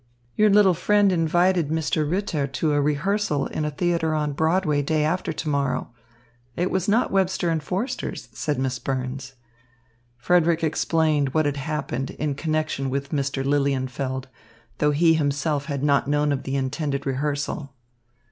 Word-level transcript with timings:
"Your 0.35 0.49
little 0.49 0.73
friend 0.73 1.11
invited 1.11 1.67
Mr. 1.69 2.09
Ritter 2.09 2.47
to 2.47 2.73
a 2.73 2.81
rehearsal 2.81 3.45
in 3.45 3.65
a 3.65 3.69
theatre 3.69 4.15
on 4.15 4.33
Broadway 4.33 4.81
day 4.81 5.03
after 5.05 5.31
to 5.31 5.47
morrow. 5.47 5.91
It 6.55 6.71
was 6.71 6.87
not 6.87 7.11
Webster 7.11 7.51
and 7.51 7.61
Forster's," 7.61 8.27
said 8.33 8.57
Miss 8.57 8.79
Burns. 8.79 9.35
Frederick 10.17 10.63
explained 10.63 11.35
what 11.35 11.45
had 11.45 11.57
happened 11.57 12.09
in 12.17 12.33
connection 12.33 12.89
with 12.89 13.11
Mr. 13.11 13.45
Lilienfeld, 13.45 14.25
though 14.79 14.89
he 14.89 15.13
himself 15.13 15.65
had 15.65 15.83
not 15.83 16.07
known 16.07 16.31
of 16.31 16.45
the 16.45 16.55
intended 16.55 17.05
rehearsal. 17.05 17.75